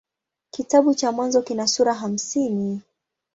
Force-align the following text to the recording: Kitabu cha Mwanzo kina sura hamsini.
Kitabu 0.51 0.93
cha 0.93 1.11
Mwanzo 1.11 1.41
kina 1.41 1.67
sura 1.67 1.93
hamsini. 1.93 2.81